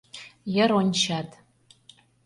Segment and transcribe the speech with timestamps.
[0.53, 1.29] Йыр ончат.